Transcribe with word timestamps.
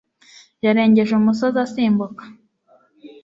yarengeje 0.65 1.11
umusozi 1.15 1.57
asimbuka 1.65 2.23